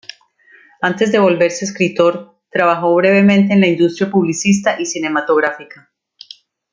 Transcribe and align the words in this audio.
Antes 0.81 1.11
de 1.11 1.19
volverse 1.19 1.63
escritor, 1.63 2.35
trabajó 2.49 2.95
brevemente 2.95 3.53
en 3.53 3.59
la 3.59 3.67
industria 3.67 4.09
publicista 4.09 4.81
y 4.81 4.87
cinematográfica. 4.87 5.91